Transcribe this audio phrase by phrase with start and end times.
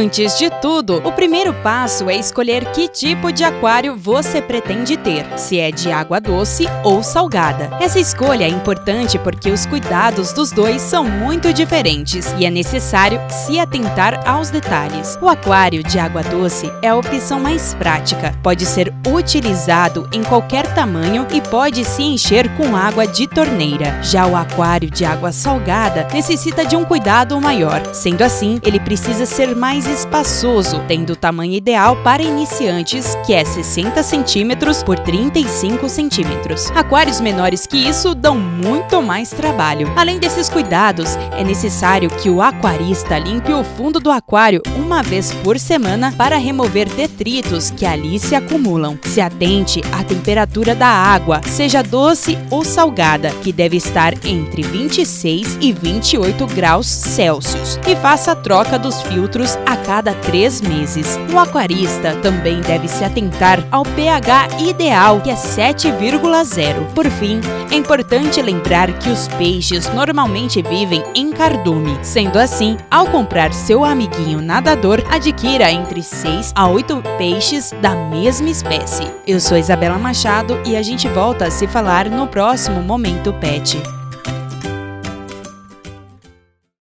[0.00, 5.26] Antes de tudo, o primeiro passo é escolher que tipo de aquário você pretende ter,
[5.36, 7.68] se é de água doce ou salgada.
[7.80, 13.20] Essa escolha é importante porque os cuidados dos dois são muito diferentes e é necessário
[13.28, 15.18] se atentar aos detalhes.
[15.20, 20.72] O aquário de água doce é a opção mais prática, pode ser utilizado em qualquer
[20.74, 24.00] tamanho e pode se encher com água de torneira.
[24.00, 29.26] Já o aquário de água salgada necessita de um cuidado maior, sendo assim, ele precisa
[29.26, 35.88] ser mais espaçoso, tendo o tamanho ideal para iniciantes, que é 60 centímetros por 35
[35.88, 36.70] centímetros.
[36.72, 39.90] Aquários menores que isso dão muito mais trabalho.
[39.96, 45.32] Além desses cuidados, é necessário que o aquarista limpe o fundo do aquário uma vez
[45.32, 48.98] por semana para remover detritos que ali se acumulam.
[49.04, 55.58] Se atente à temperatura da água, seja doce ou salgada, que deve estar entre 26
[55.60, 61.18] e 28 graus Celsius, e faça a troca dos filtros a cada três meses.
[61.32, 66.92] O aquarista também deve se atentar ao pH ideal, que é 7,0.
[66.94, 67.40] Por fim,
[67.70, 71.98] é importante lembrar que os peixes normalmente vivem em cardume.
[72.02, 78.48] Sendo assim, ao comprar seu amiguinho nadador, adquira entre 6 a 8 peixes da mesma
[78.48, 79.06] espécie.
[79.26, 83.97] Eu sou Isabela Machado e a gente volta a se falar no próximo Momento Pet.